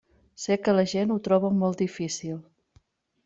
Sé 0.43 0.55
que 0.67 0.73
la 0.77 0.85
gent 0.93 1.11
ho 1.15 1.17
troba 1.27 1.53
molt 1.59 1.83
difícil. 1.85 2.39